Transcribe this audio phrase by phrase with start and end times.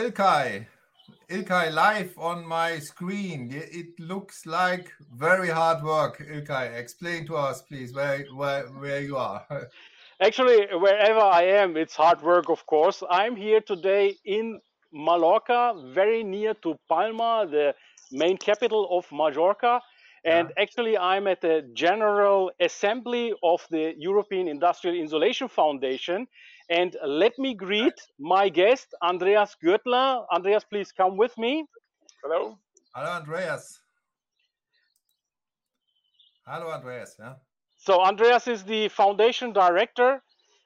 [0.00, 0.66] Ilkay.
[1.28, 3.50] Ilkay, live on my screen.
[3.52, 6.18] It looks like very hard work.
[6.18, 9.44] Ilkay, explain to us, please, where where, where you are.
[10.22, 13.02] Actually, wherever I am, it's hard work, of course.
[13.10, 14.60] I'm here today in
[14.90, 17.74] Mallorca, very near to Palma, the
[18.10, 19.82] main capital of Majorca.
[20.24, 20.62] And yeah.
[20.62, 26.26] actually, I'm at the General Assembly of the European Industrial Insulation Foundation.
[26.70, 30.24] And let me greet my guest, Andreas Gürtler.
[30.32, 31.64] Andreas, please come with me.
[32.22, 32.58] Hello.
[32.94, 33.80] Hello, Andreas.
[36.46, 37.16] Hello, Andreas.
[37.18, 37.34] Yeah.
[37.76, 40.22] So, Andreas is the foundation director.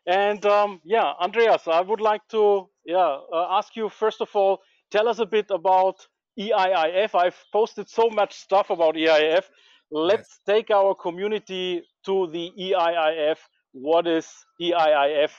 [0.07, 4.61] And um, yeah, Andreas, I would like to yeah uh, ask you first of all,
[4.91, 6.07] tell us a bit about
[6.39, 7.15] EIIF.
[7.15, 9.45] I've posted so much stuff about EIIF.
[9.91, 10.55] Let's yes.
[10.57, 13.39] take our community to the EIIF.
[13.73, 14.29] What is
[14.61, 15.31] EIIF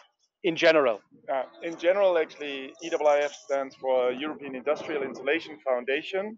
[0.45, 1.01] in general?
[1.27, 6.37] Uh, in general, actually, EIIF stands for European Industrial Insulation Foundation.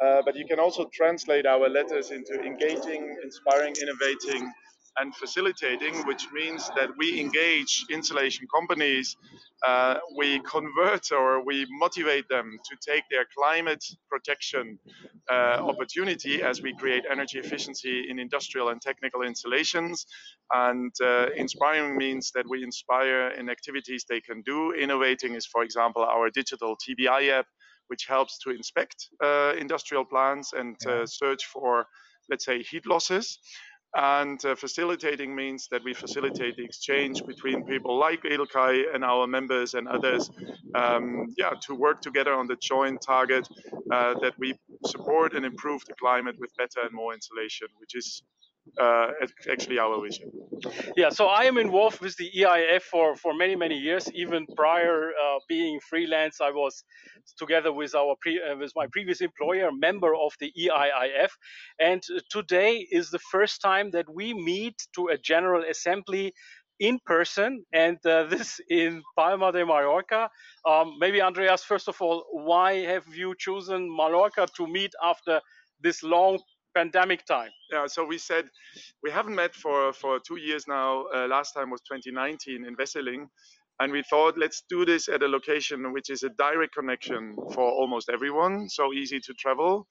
[0.00, 4.50] Uh, but you can also translate our letters into engaging, inspiring, innovating,
[4.98, 9.16] and facilitating, which means that we engage insulation companies,
[9.66, 14.78] uh, we convert or we motivate them to take their climate protection
[15.30, 20.06] uh, opportunity as we create energy efficiency in industrial and technical installations.
[20.52, 24.72] And uh, inspiring means that we inspire in activities they can do.
[24.72, 27.46] Innovating is, for example, our digital TBI app,
[27.88, 31.86] which helps to inspect uh, industrial plants and uh, search for,
[32.28, 33.38] let's say, heat losses.
[33.94, 39.26] And uh, facilitating means that we facilitate the exchange between people like Ilkay and our
[39.26, 40.30] members and others,
[40.76, 43.48] um, yeah, to work together on the joint target
[43.92, 44.54] uh, that we
[44.86, 48.22] support and improve the climate with better and more insulation, which is
[48.78, 49.08] uh,
[49.50, 50.30] actually our vision.
[50.96, 54.10] Yeah, so I am involved with the EIIF for, for many, many years.
[54.14, 56.84] Even prior uh, being freelance, I was
[57.38, 61.30] together with our pre, uh, with my previous employer, member of the EIIF.
[61.78, 66.32] And today is the first time that we meet to a general assembly
[66.80, 70.28] in person, and uh, this in Palma de Mallorca.
[70.66, 75.40] Um, maybe Andreas, first of all, why have you chosen Mallorca to meet after
[75.82, 76.38] this long
[76.74, 77.50] pandemic time?
[77.72, 78.46] Yeah, so we said
[79.02, 81.04] we haven't met for for two years now.
[81.14, 83.26] Uh, last time was 2019 in Wesseling,
[83.80, 87.70] and we thought let's do this at a location which is a direct connection for
[87.70, 89.86] almost everyone, so easy to travel.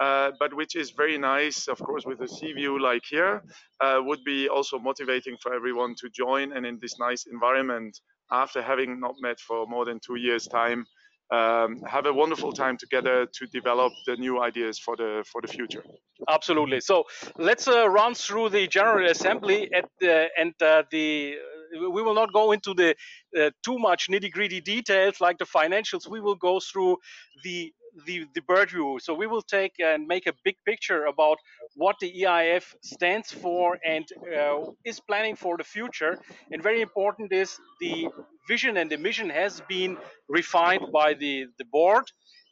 [0.00, 3.40] Uh, but which is very nice, of course, with a sea view like here,
[3.80, 8.00] uh, would be also motivating for everyone to join and in this nice environment
[8.32, 10.84] after having not met for more than two years' time
[11.32, 15.48] um, have a wonderful time together to develop the new ideas for the for the
[15.48, 15.82] future.
[16.28, 16.80] Absolutely.
[16.80, 17.04] So
[17.38, 21.36] let's uh, run through the General Assembly at the, and uh, the.
[21.72, 22.94] We will not go into the
[23.40, 26.06] uh, too much nitty gritty details like the financials.
[26.06, 26.98] We will go through
[27.44, 27.72] the
[28.06, 28.98] the, the bird view.
[29.00, 31.38] So we will take and make a big picture about
[31.76, 34.04] what the EIIF stands for and
[34.36, 36.18] uh, is planning for the future.
[36.50, 38.08] And very important is the
[38.48, 39.96] vision and the mission has been
[40.28, 42.04] refined by the, the board.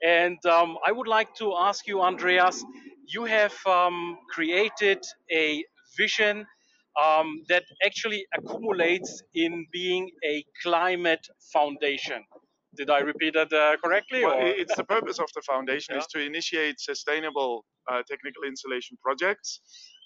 [0.02, 2.64] And um, I would like to ask you, Andreas,
[3.06, 5.02] you have um, created
[5.32, 5.64] a
[5.96, 6.46] vision
[7.02, 12.24] um, that actually accumulates in being a climate foundation.
[12.76, 14.24] Did I repeat that uh, correctly?
[14.24, 16.00] Well, it's the purpose of the foundation yeah.
[16.00, 19.60] is to initiate sustainable uh, technical installation projects.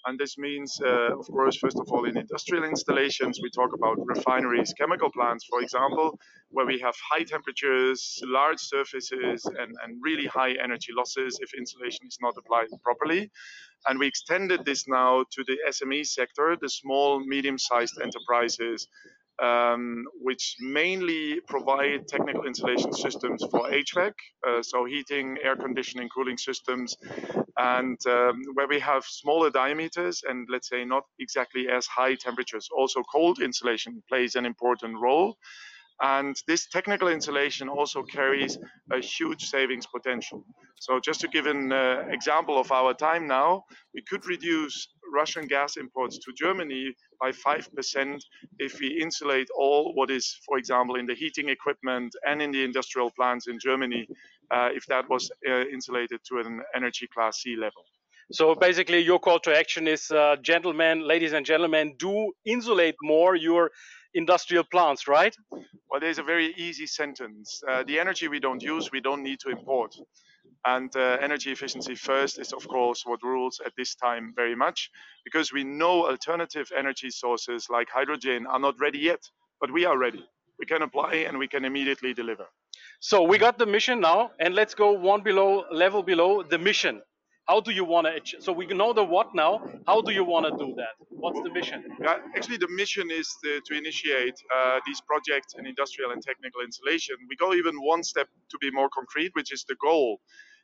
[0.05, 3.97] And this means, uh, of course, first of all, in industrial installations, we talk about
[4.05, 6.19] refineries, chemical plants, for example,
[6.49, 12.05] where we have high temperatures, large surfaces, and, and really high energy losses if insulation
[12.07, 13.31] is not applied properly.
[13.87, 18.87] And we extended this now to the SME sector, the small, medium sized enterprises
[19.41, 24.13] um, which mainly provide technical insulation systems for HVAC,
[24.47, 26.95] uh, so heating, air conditioning, cooling systems,
[27.57, 32.69] and um, where we have smaller diameters and let's say not exactly as high temperatures.
[32.75, 35.37] Also, cold insulation plays an important role.
[36.01, 38.57] And this technical insulation also carries
[38.91, 40.45] a huge savings potential.
[40.77, 43.63] So just to give an uh, example of our time now,
[43.93, 48.21] we could reduce Russian gas imports to Germany by 5%
[48.59, 52.63] if we insulate all what is, for example, in the heating equipment and in the
[52.63, 54.05] industrial plants in Germany,
[54.51, 57.85] uh, if that was uh, insulated to an energy class C level.
[58.31, 63.35] So basically, your call to action is, uh, gentlemen, ladies and gentlemen, do insulate more
[63.35, 63.69] your
[64.15, 65.35] industrial plants, right?
[65.89, 67.61] Well, there's a very easy sentence.
[67.69, 69.95] Uh, the energy we don't use, we don't need to import.
[70.65, 74.89] And uh, energy efficiency first is, of course, what rules at this time very much,
[75.23, 79.21] because we know alternative energy sources like hydrogen are not ready yet,
[79.61, 80.25] but we are ready.
[80.57, 82.47] We can apply and we can immediately deliver.
[82.99, 87.01] So we got the mission now, and let's go one below level below the mission.
[87.47, 88.41] How do you want to?
[88.41, 89.61] So we know the what now.
[89.85, 90.95] How do you want to do that?
[91.09, 91.83] What's the mission?
[92.01, 96.61] Yeah, actually, the mission is the, to initiate uh, these projects in industrial and technical
[96.61, 97.15] installation.
[97.29, 100.19] We go even one step to be more concrete, which is the goal.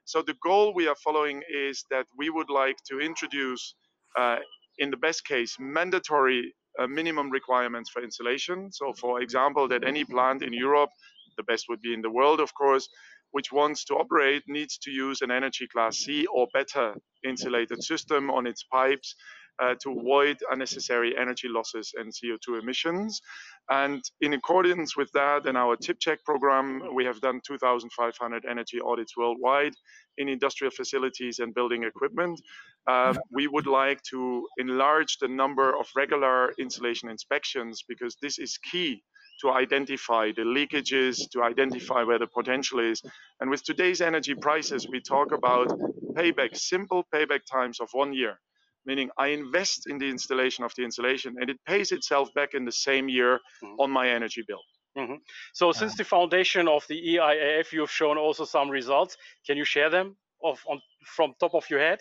[0.06, 3.76] So the goal we are following is that we would like to introduce,
[4.18, 4.38] uh,
[4.80, 8.72] in the best case, mandatory uh, minimum requirements for insulation.
[8.72, 10.90] So, for example, that any plant in Europe,
[11.38, 12.90] the best would be in the world, of course,
[13.32, 18.30] which wants to operate needs to use an energy class C or better insulated system
[18.30, 19.16] on its pipes
[19.62, 23.22] uh, to avoid unnecessary energy losses and CO2 emissions.
[23.70, 28.80] And in accordance with that and our tip check program, we have done 2,500 energy
[28.82, 29.74] audits worldwide
[30.18, 32.42] in industrial facilities and building equipment.
[32.88, 38.58] Uh, we would like to enlarge the number of regular insulation inspections because this is
[38.58, 39.04] key
[39.42, 43.02] to identify the leakages, to identify where the potential is.
[43.40, 45.70] And with today's energy prices, we talk about
[46.14, 48.40] payback, simple payback times of one year
[48.86, 52.66] meaning I invest in the installation of the installation and it pays itself back in
[52.66, 53.80] the same year mm-hmm.
[53.80, 54.62] on my energy bill.
[54.98, 55.16] Mm-hmm.
[55.54, 59.16] So, since the foundation of the EIIF, you have shown also some results.
[59.48, 62.00] Can you share them of, on, from top of your head?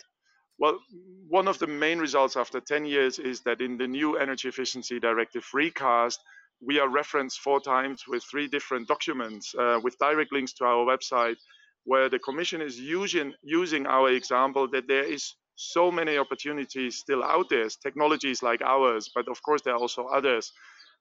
[0.59, 0.77] Well,
[1.29, 4.99] one of the main results after 10 years is that in the new Energy Efficiency
[4.99, 6.19] Directive recast,
[6.61, 10.85] we are referenced four times with three different documents uh, with direct links to our
[10.85, 11.37] website,
[11.85, 17.23] where the Commission is using, using our example that there is so many opportunities still
[17.23, 20.51] out there, technologies like ours, but of course there are also others.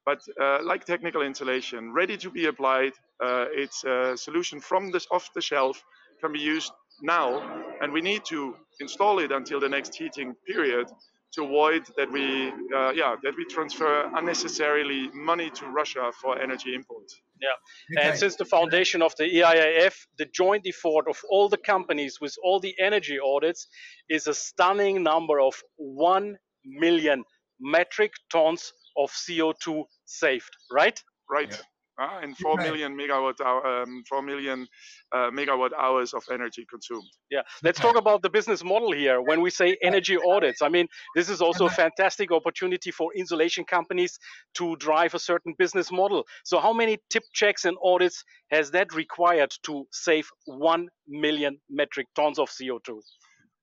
[0.06, 2.92] But uh, like technical insulation, ready to be applied,
[3.22, 5.82] uh, it's a solution from this off the shelf,
[6.20, 6.72] can be used
[7.02, 10.86] now, and we need to install it until the next heating period
[11.34, 16.74] to avoid that we, uh, yeah, that we transfer unnecessarily money to Russia for energy
[16.74, 17.20] imports.
[17.40, 18.08] Yeah, okay.
[18.08, 22.34] and since the foundation of the EIIF, the joint effort of all the companies with
[22.42, 23.66] all the energy audits
[24.08, 27.24] is a stunning number of 1 million
[27.60, 31.02] metric tons of CO2 saved, right?
[31.30, 31.50] Right.
[31.50, 31.64] Yeah
[32.00, 34.66] uh, and 4 million megawatt hour, um, 4 million
[35.12, 37.08] uh, megawatt hours of energy consumed.
[37.30, 39.20] Yeah, let's talk about the business model here.
[39.20, 43.64] When we say energy audits, I mean this is also a fantastic opportunity for insulation
[43.64, 44.18] companies
[44.54, 46.24] to drive a certain business model.
[46.44, 52.06] So, how many tip checks and audits has that required to save 1 million metric
[52.14, 53.00] tons of CO2?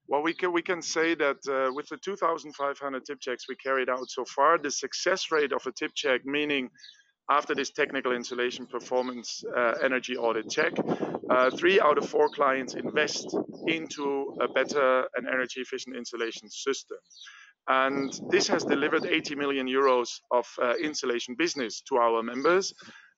[0.10, 3.90] Well, we can we can say that uh, with the 2,500 tip checks we carried
[3.90, 6.70] out so far, the success rate of a tip check, meaning
[7.30, 10.74] after this technical insulation performance uh, energy audit check,
[11.30, 13.36] uh, three out of four clients invest
[13.68, 16.98] into a better and energy efficient insulation system.
[17.68, 22.74] And this has delivered 80 million euros of uh, insulation business to our members.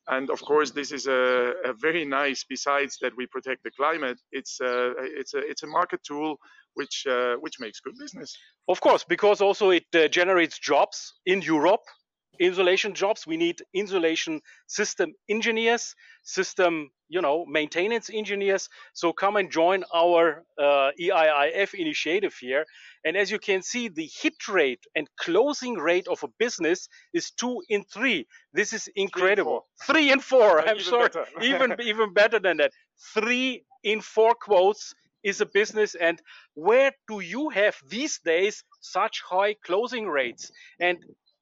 [0.08, 2.44] And of course, this is a, a, very nice.
[2.50, 4.18] Besides that, we protect the climate.
[4.32, 6.38] It's a it's a it's a market tool
[6.74, 8.36] which uh, which makes good business.
[8.68, 11.84] Of course, because also it uh, generates jobs in Europe
[12.39, 13.27] insulation jobs.
[13.27, 18.69] We need insulation system engineers system you know maintenance engineers.
[18.93, 22.65] So come and join our uh, eiif initiative here.
[23.03, 27.31] And as you can see the hit rate and closing rate of a business is
[27.31, 28.27] two in three.
[28.53, 29.65] This is incredible.
[29.88, 31.10] Three and four, i'm sorry.
[31.41, 32.72] even even better than that.
[33.13, 34.93] Three in four quotes
[35.24, 35.96] is a business.
[35.96, 36.22] And
[36.53, 40.51] where do you have these days such high closing rates?
[40.79, 40.98] And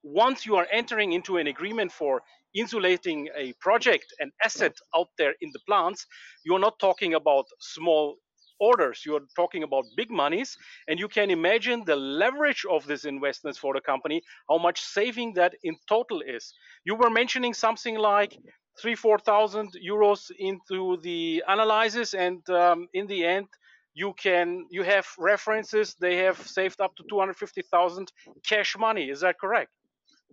[0.07, 2.21] once you are entering into an agreement for
[2.55, 6.05] insulating a project, an asset out there in the plants,
[6.45, 8.17] you're not talking about small
[8.59, 9.03] orders.
[9.05, 13.73] You're talking about big monies, and you can imagine the leverage of these investments for
[13.73, 16.53] the company, how much saving that in total is.
[16.83, 18.37] You were mentioning something like
[18.81, 23.47] three, four thousand euros into the analysis, and um, in the end,
[23.93, 25.95] you can you have references.
[25.99, 28.11] They have saved up to two hundred fifty thousand
[28.47, 29.09] cash money.
[29.09, 29.71] Is that correct?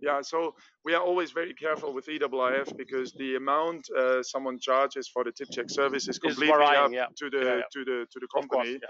[0.01, 5.07] Yeah, so we are always very careful with EIIF because the amount uh, someone charges
[5.07, 7.05] for the tip check service is completely varying, up yeah.
[7.17, 7.61] to the Yeah, yeah.
[7.71, 8.73] to the to the course, company.
[8.73, 8.87] yeah.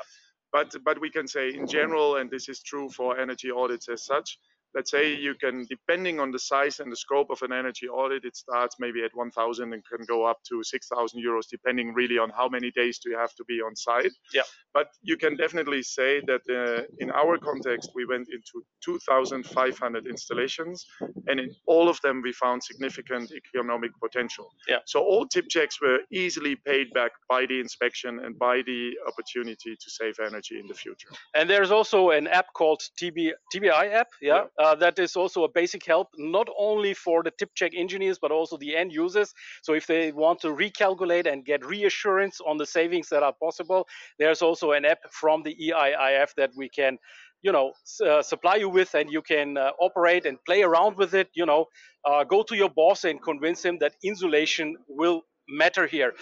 [0.52, 4.06] But but we can say in general, and this is true for energy audits as
[4.06, 4.40] such.
[4.76, 8.26] Let's say you can, depending on the size and the scope of an energy audit,
[8.26, 12.30] it starts maybe at 1,000 and can go up to 6,000 euros, depending really on
[12.30, 14.12] how many days do you have to be on site.
[14.34, 14.42] Yeah.
[14.74, 20.86] But you can definitely say that uh, in our context, we went into 2,500 installations,
[21.28, 24.52] and in all of them, we found significant economic potential.
[24.68, 24.80] Yeah.
[24.86, 29.76] So all tip checks were easily paid back by the inspection and by the opportunity
[29.76, 31.10] to save energy in the future.
[31.34, 35.50] And there's also an app called TB, TBI app, yeah, Uh, that is also a
[35.50, 39.32] basic help not only for the tip check engineers but also the end users.
[39.62, 43.88] So if they want to recalculate and get reassurance on the savings that are possible,
[44.18, 46.98] there's also an app from the EIIF that we can,
[47.44, 51.14] you know, uh, supply you with, and you can uh, operate and play around with
[51.14, 51.30] it.
[51.36, 51.66] You know,
[52.04, 56.14] uh, go to your boss and convince him that insulation will matter here.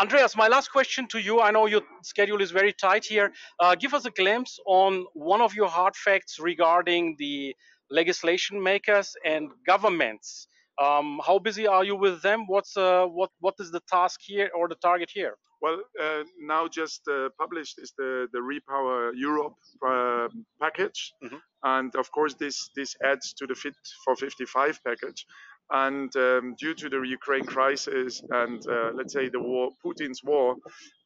[0.00, 1.40] Andreas, my last question to you.
[1.40, 3.32] I know your schedule is very tight here.
[3.58, 7.54] Uh, give us a glimpse on one of your hard facts regarding the
[7.90, 10.46] legislation makers and governments.
[10.80, 12.46] Um, how busy are you with them?
[12.46, 15.34] What's uh, what what is the task here or the target here?
[15.60, 20.28] Well, uh, now just uh, published is the the Repower Europe uh,
[20.62, 21.40] package, Mhm.
[21.64, 23.74] and of course this this adds to the Fit
[24.04, 25.26] for 55 package.
[25.70, 30.56] And um, due to the Ukraine crisis and uh, let's say the war, Putin's war,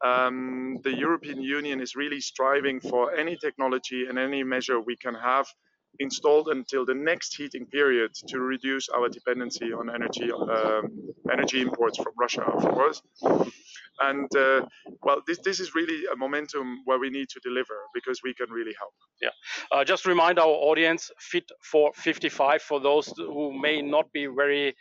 [0.04, 5.14] um, the European Union is really striving for any technology and any measure we can
[5.14, 5.47] have
[5.99, 11.99] installed until the next heating period to reduce our dependency on energy um, energy imports
[11.99, 13.02] from Russia, of course.
[14.00, 14.66] And uh,
[15.02, 18.50] well, this this is really a momentum where we need to deliver because we can
[18.50, 18.94] really help.
[19.70, 24.75] Uh, just remind our audience, Fit for 55, for those who may not be very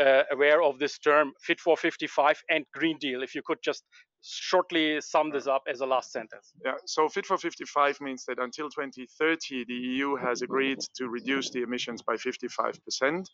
[0.00, 3.22] uh, aware of this term, Fit for 55 and Green Deal.
[3.22, 3.84] If you could just
[4.24, 6.52] shortly sum this up as a last sentence.
[6.64, 11.50] Yeah, so Fit for 55 means that until 2030, the EU has agreed to reduce
[11.50, 13.26] the emissions by 55%.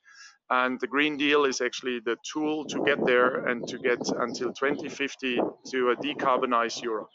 [0.50, 4.52] And the Green Deal is actually the tool to get there and to get until
[4.52, 7.08] 2050 to a decarbonized Europe.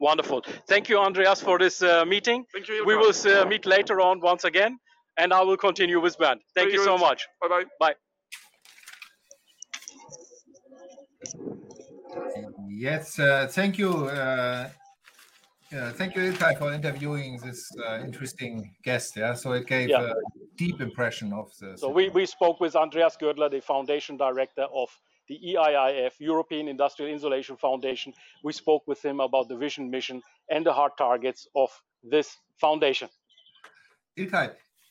[0.00, 0.44] Wonderful.
[0.66, 2.44] Thank you, Andreas, for this uh, meeting.
[2.52, 2.84] Thank you.
[2.84, 4.78] We will uh, meet later on once again,
[5.16, 6.40] and I will continue with Bernd.
[6.56, 7.24] Thank Very you so much.
[7.40, 7.64] Bye bye.
[7.78, 7.94] Bye.
[12.68, 14.06] Yes, uh, thank you.
[14.06, 14.68] Uh,
[15.70, 19.16] yeah, thank you, Ilkay, for interviewing this uh, interesting guest.
[19.16, 20.10] Yeah, so it gave Yeah.
[20.10, 20.14] a
[20.56, 21.78] deep impression of the.
[21.78, 24.88] So we, we spoke with Andreas Gürtler, the foundation director of
[25.28, 28.12] the EIIF, European Industrial Insulation Foundation.
[28.42, 31.70] We spoke with him about the vision, mission, and the hard targets of
[32.02, 33.08] this foundation.
[34.18, 34.50] Ilkay,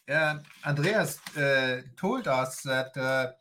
[0.09, 0.35] uh,
[0.65, 3.31] Andreas uh, told us that uh, uh,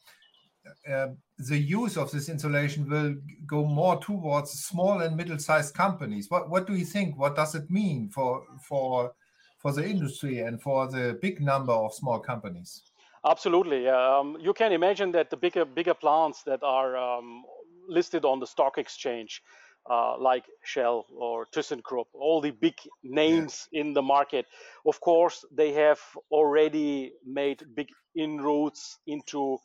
[1.39, 3.15] the use of this insulation will
[3.47, 6.31] go more towards small and middle-sized companies.
[6.31, 7.19] What what do you think?
[7.19, 9.13] What does it mean for for
[9.59, 12.83] for the industry and for the big number of small companies?
[13.25, 13.89] Absolutely.
[13.89, 17.43] Um, you can imagine that the bigger bigger plants that are um,
[17.89, 19.43] listed on the stock exchange,
[19.91, 24.47] uh, like Shell or ThyssenKrupp, all the big names in the market,
[24.87, 26.01] of course, they have
[26.31, 29.59] already made big inroads into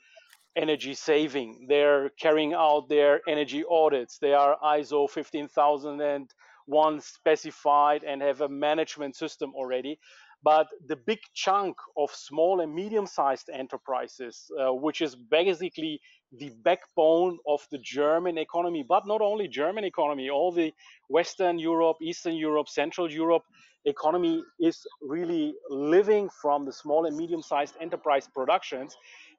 [0.55, 1.65] energy saving.
[1.67, 4.17] They're carrying out their energy audits.
[4.17, 9.99] They are ISO 50001 specified and have a management system already.
[10.43, 15.99] But the big chunk of small and medium sized enterprises, uh, which is basically
[16.37, 20.71] the backbone of the German economy, but not only German economy, all the
[21.09, 23.43] Western Europe, Eastern Europe, Central Europe
[23.85, 28.95] economy is really living from the small and medium sized enterprise productions.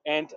[0.07, 0.33] And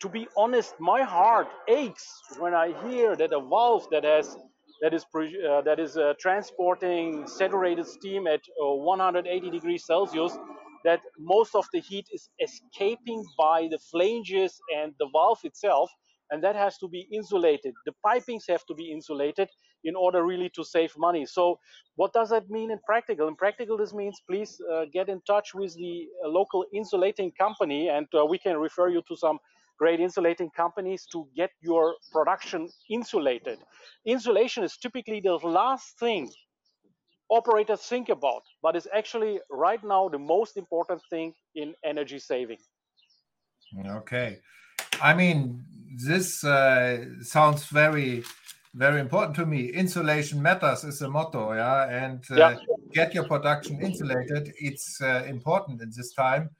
[0.00, 4.36] to be honest, my heart aches when I hear that a valve that has
[4.82, 10.36] that is uh, that is uh, transporting saturated steam at uh, 180 degrees Celsius,
[10.84, 15.90] that most of the heat is escaping by the flanges and the valve itself,
[16.30, 17.72] and that has to be insulated.
[17.86, 19.48] The pipings have to be insulated
[19.86, 21.24] in order really to save money.
[21.24, 21.58] So,
[21.94, 23.28] what does that mean in practical?
[23.28, 27.88] In practical, this means please uh, get in touch with the uh, local insulating company,
[27.88, 29.38] and uh, we can refer you to some
[29.78, 33.58] great insulating companies to get your production insulated.
[34.06, 36.30] Insulation is typically the last thing
[37.28, 42.58] operators think about, but is actually right now the most important thing in energy saving.
[43.86, 44.38] Okay.
[45.02, 45.64] I mean,
[46.04, 48.22] this uh, sounds very,
[48.76, 49.70] very important to me.
[49.72, 51.88] Insulation matters is the motto, yeah.
[52.04, 52.56] And uh, Yeah.
[52.92, 54.52] get your production insulated.
[54.60, 56.50] It's uh, important in this time.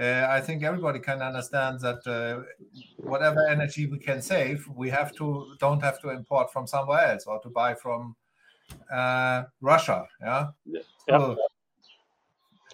[0.00, 2.42] uh, I think everybody can understand that uh,
[2.96, 7.26] whatever energy we can save, we have to don't have to import from somewhere else
[7.26, 8.16] or to buy from
[8.90, 10.06] uh, Russia.
[10.20, 10.48] Yeah.
[10.66, 10.82] yeah.
[11.08, 11.36] So,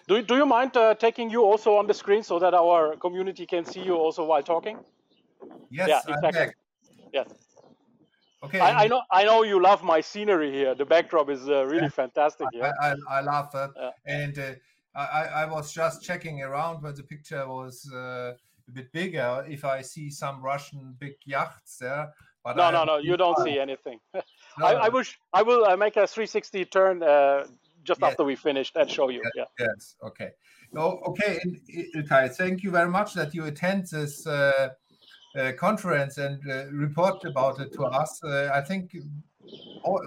[0.07, 3.47] do, do you mind uh, taking you also on the screen so that our community
[3.47, 4.79] can see you also while talking?
[5.71, 6.55] Yes, yeah, exactly.
[7.13, 7.48] Yes.
[8.45, 8.61] Okay.
[8.61, 9.03] I, I, know.
[9.11, 10.75] I know you love my scenery here.
[10.75, 11.89] The backdrop is uh, really yeah.
[12.03, 12.47] fantastic.
[12.53, 12.73] Yeah.
[12.81, 13.91] I, I, I love that, yeah.
[14.07, 14.53] and uh,
[14.95, 18.35] I, I was just checking around when the picture was uh,
[18.69, 19.45] a bit bigger.
[19.49, 22.13] If I see some Russian big yachts there,
[22.45, 23.99] but no, no, no, you don't see anything.
[24.15, 24.23] no.
[24.67, 27.45] I, I wish I will uh, make a 360 turn uh,
[27.83, 28.11] just yes.
[28.11, 29.21] after we finish and show you.
[29.37, 29.67] Yes, yeah.
[29.67, 29.97] yes.
[30.05, 30.31] okay.
[30.77, 31.39] Oh, okay,
[31.97, 34.27] Ilkay, thank you very much that you attend this
[35.37, 38.21] uh, uh, conference and uh, report about it to us.
[38.23, 38.97] Uh, I think
[39.83, 40.01] all,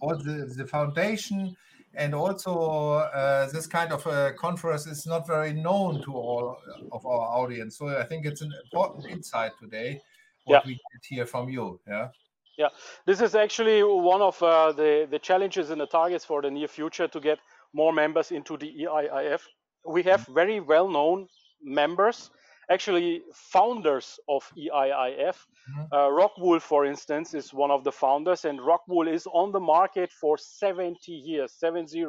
[0.00, 1.56] all the, the foundation
[1.94, 6.58] and also uh, this kind of a conference is not very known to all
[6.92, 7.78] of our audience.
[7.78, 10.00] So I think it's an important insight today
[10.48, 10.68] what yeah.
[10.68, 11.80] we get here from you.
[11.86, 12.08] Yeah.
[12.56, 12.68] Yeah,
[13.06, 16.66] this is actually one of uh, the the challenges and the targets for the near
[16.66, 17.38] future to get
[17.72, 19.42] more members into the EIIF.
[19.86, 21.28] We have very well known
[21.62, 22.30] members
[22.70, 25.36] actually founders of EIIF.
[25.36, 25.82] Mm-hmm.
[25.92, 30.10] Uh, Rockwool, for instance, is one of the founders, and Rockwool is on the market
[30.12, 31.52] for 70 years.
[31.58, 32.04] 70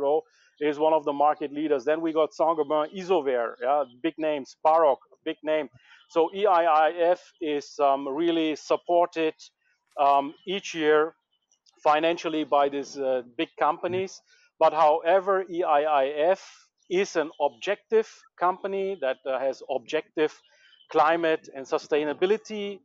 [0.60, 1.86] is one of the market leaders.
[1.86, 5.70] Then we got Saint-Gobain, Isover, yeah, big names, Paroc, big name.
[6.10, 9.36] So EIIF is um, really supported
[10.00, 11.14] um, each year
[11.84, 14.22] financially by these uh, big companies.
[14.60, 16.40] But however, EIIF
[16.90, 18.08] is an objective
[18.40, 20.34] company that uh, has objective
[20.92, 22.80] climate and sustainability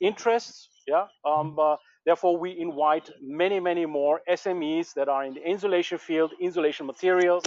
[0.00, 0.68] interests.
[0.86, 1.06] Yeah.
[1.24, 6.32] Um, uh, therefore, we invite many, many more SMEs that are in the insulation field,
[6.40, 7.44] insulation materials,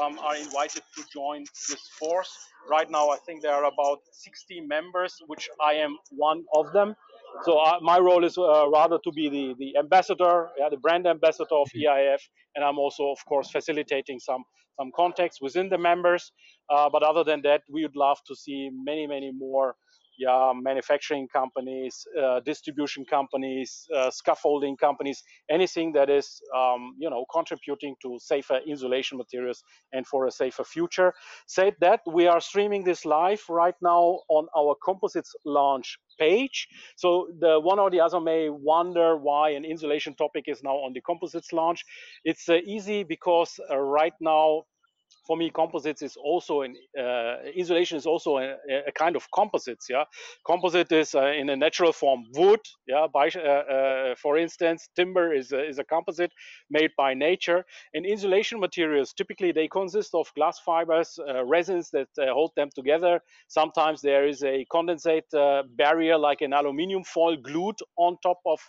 [0.00, 2.36] um, are invited to join this force.
[2.68, 6.96] Right now, I think there are about 60 members, which I am one of them.
[7.42, 11.06] So uh, my role is uh, rather to be the, the ambassador, yeah, the brand
[11.06, 12.20] ambassador of EIIF,
[12.54, 14.44] and I'm also, of course, facilitating some
[14.78, 16.32] some contacts within the members.
[16.70, 19.76] Uh, but other than that, we would love to see many, many more
[20.18, 27.24] yeah, manufacturing companies, uh, distribution companies, uh, scaffolding companies, anything that is, um, you know,
[27.32, 31.12] contributing to safer insulation materials and for a safer future.
[31.46, 36.68] Said that, we are streaming this live right now on our composites launch page.
[36.96, 40.92] So the one or the other may wonder why an insulation topic is now on
[40.92, 41.84] the composites launch.
[42.24, 44.62] It's uh, easy because uh, right now
[45.26, 48.56] for me, composites is also an uh, insulation is also a,
[48.86, 49.86] a, kind of composites.
[49.88, 50.04] Yeah,
[50.46, 52.60] composite is uh, in a natural form wood.
[52.86, 56.32] Yeah, by uh, uh for instance, timber is a, is a composite
[56.70, 57.64] made by nature.
[57.94, 62.70] And insulation materials typically they consist of glass fibers, uh, resins that uh, hold them
[62.74, 63.20] together.
[63.48, 65.30] Sometimes there is a condensate
[65.76, 68.60] barrier like an aluminium foil glued on top of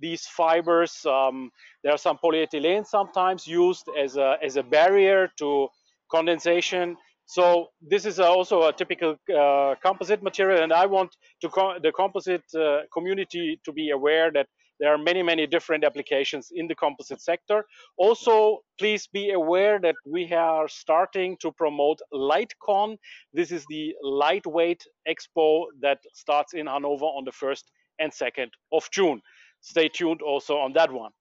[0.00, 1.04] these fibers.
[1.06, 1.50] Um,
[1.82, 5.68] there are some polyethylene sometimes used as a, as a barrier to
[6.14, 6.96] condensation.
[7.26, 11.10] So this is also a typical uh, composite material, and I want
[11.56, 14.46] co the composite uh, community to be aware that
[14.80, 17.64] there are many, many different applications in the composite sector.
[17.96, 22.96] Also, please be aware that we are starting to promote LightCon.
[23.32, 27.64] This is the lightweight expo that starts in Hanover on the 1st
[28.00, 29.22] and 2nd of June.
[29.60, 31.12] Stay tuned also on that one.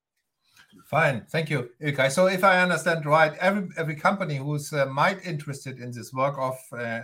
[0.85, 2.11] Fine, thank you, Ilkay.
[2.11, 6.35] So, if I understand right, every every company who's uh, might interested in this work
[6.37, 7.01] of uh,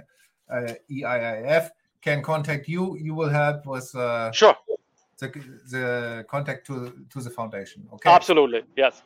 [0.50, 1.70] uh, EIIF
[2.02, 2.98] can contact you.
[2.98, 4.56] You will help with uh, sure
[5.20, 5.28] the,
[5.70, 7.88] the contact to to the foundation.
[7.94, 9.04] Okay, absolutely, yes.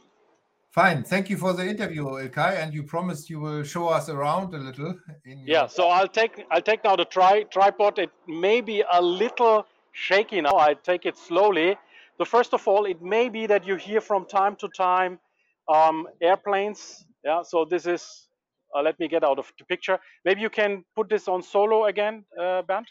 [0.71, 4.55] Fine, thank you for the interview, Ilkay, and you promised you will show us around
[4.55, 4.97] a little.
[5.45, 7.99] yeah, so I'll take I'll take now the tri tripod.
[7.99, 10.57] It may be a little shaky now.
[10.57, 11.77] I take it slowly.
[12.17, 15.19] So first of all, it may be that you hear from time to time
[15.67, 17.05] um, airplanes.
[17.23, 18.27] Yeah, so this is,
[18.75, 19.99] uh, let me get out of the picture.
[20.25, 22.87] Maybe you can put this on solo again, uh, Bernd?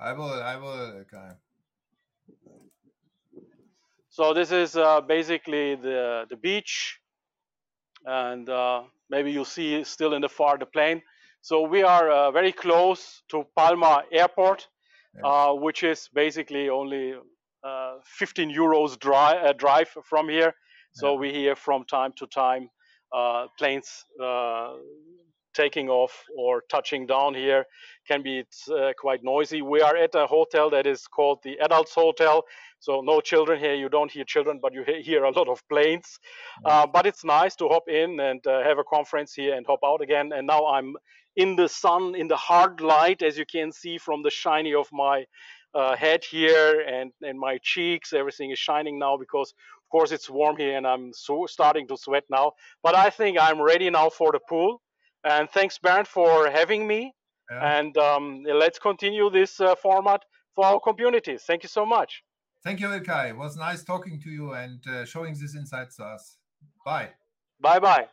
[0.00, 1.30] I will, I will, okay.
[4.10, 7.00] So this is uh, basically the, the beach.
[8.06, 11.02] And uh, maybe you see still in the far the plane.
[11.40, 14.68] So we are uh, very close to Palma Airport,
[15.16, 15.28] yeah.
[15.28, 17.14] Uh, which is basically only
[18.04, 20.54] 15 euros dry, uh, drive from here.
[20.92, 21.18] So yeah.
[21.18, 22.68] we hear from time to time
[23.12, 24.04] uh, planes
[25.54, 27.64] taking off or touching down here
[28.06, 29.62] can be uh, quite noisy.
[29.62, 32.44] We are at a hotel that is called the Adults Hotel.
[32.80, 33.74] So no children here.
[33.74, 36.18] You don't hear children, but you hear a lot of planes.
[36.64, 39.80] Uh, but it's nice to hop in and uh, have a conference here and hop
[39.84, 40.32] out again.
[40.34, 40.94] And now I'm
[41.36, 44.86] in the sun, in the hard light, as you can see from the shiny of
[44.92, 45.24] my
[45.74, 48.12] uh, head here and, and my cheeks.
[48.12, 51.96] Everything is shining now because, of course, it's warm here and I'm so starting to
[51.96, 52.52] sweat now.
[52.82, 54.80] But I think I'm ready now for the pool.
[55.24, 57.14] And thanks, Bernd, for having me.
[57.50, 57.78] Yeah.
[57.78, 60.22] And um, let's continue this uh, format
[60.54, 61.42] for our communities.
[61.46, 62.22] Thank you so much.
[62.62, 63.30] Thank you, Ilkay.
[63.30, 66.38] It was nice talking to you and uh, showing this insights to us.
[66.84, 67.10] Bye.
[67.60, 68.08] Bye, bye.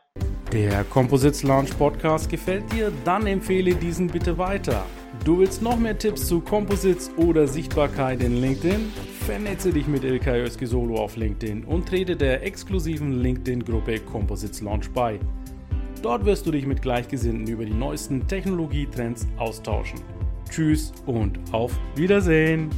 [0.52, 2.92] Der Composites Launch Podcast gefällt dir?
[3.04, 4.84] Dann empfehle diesen bitte weiter.
[5.24, 8.92] Du willst noch mehr Tipps zu Composites oder Sichtbarkeit in LinkedIn?
[9.20, 14.90] Vernetze dich mit Ilkay Özki Solo auf LinkedIn und trete der exklusiven LinkedIn-Gruppe Composites Launch
[14.90, 15.20] bei.
[16.02, 20.00] Dort wirst du dich mit Gleichgesinnten über die neuesten Technologietrends austauschen.
[20.50, 22.68] Tschüss und auf Wiedersehen!